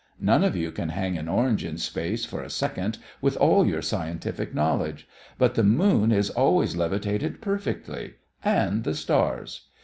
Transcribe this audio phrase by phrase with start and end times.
[0.19, 3.83] None of you can hang an orange in space for a second, with all your
[3.83, 8.15] scientific knowledge; but the moon is always levitated perfectly.
[8.43, 9.67] And the stars.